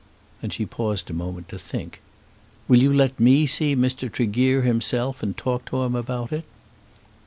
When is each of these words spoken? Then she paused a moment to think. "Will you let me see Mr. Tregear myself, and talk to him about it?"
Then 0.41 0.49
she 0.49 0.65
paused 0.65 1.11
a 1.11 1.13
moment 1.13 1.47
to 1.49 1.59
think. 1.59 2.01
"Will 2.67 2.79
you 2.81 2.91
let 2.91 3.19
me 3.19 3.45
see 3.45 3.75
Mr. 3.75 4.11
Tregear 4.11 4.63
myself, 4.63 5.21
and 5.21 5.37
talk 5.37 5.65
to 5.65 5.83
him 5.83 5.93
about 5.93 6.31
it?" 6.33 6.43